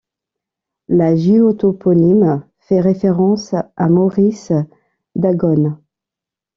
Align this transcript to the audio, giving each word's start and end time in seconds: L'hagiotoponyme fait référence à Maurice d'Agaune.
L'hagiotoponyme 0.87 2.43
fait 2.57 2.79
référence 2.81 3.53
à 3.53 3.87
Maurice 3.87 4.51
d'Agaune. 5.13 5.77